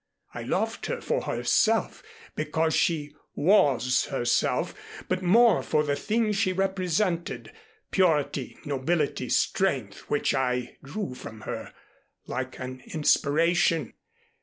[0.33, 2.01] I loved her for herself,
[2.35, 4.73] because she was herself,
[5.07, 7.51] but more for the things she represented
[7.91, 11.71] purity, nobility, strength which I drew from her
[12.25, 13.93] like an inspiration.